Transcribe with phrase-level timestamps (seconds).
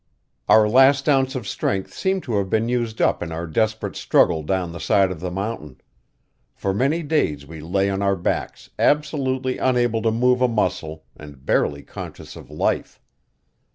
[0.49, 4.41] Our last ounce of strength seemed to have been used up in our desperate struggle
[4.41, 5.79] down the side of the mountain;
[6.55, 11.45] for many days we lay on our backs absolutely unable to move a muscle and
[11.45, 12.99] barely conscious of life.